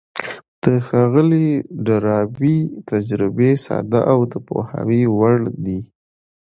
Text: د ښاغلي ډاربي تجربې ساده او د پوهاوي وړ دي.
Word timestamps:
د 0.63 0.65
ښاغلي 0.87 1.49
ډاربي 1.85 2.57
تجربې 2.89 3.51
ساده 3.65 4.01
او 4.13 4.19
د 4.31 4.33
پوهاوي 4.47 5.03
وړ 5.17 5.37
دي. 5.65 5.79